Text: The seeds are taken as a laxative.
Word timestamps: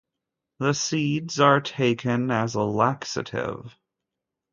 The 0.57 0.73
seeds 0.73 1.39
are 1.39 1.61
taken 1.61 2.31
as 2.31 2.55
a 2.55 2.63
laxative. 2.63 3.77